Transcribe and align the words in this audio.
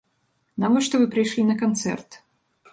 Навошта 0.63 0.95
вы 1.03 1.11
прыйшлі 1.13 1.47
на 1.53 1.59
канцэрт? 1.63 2.21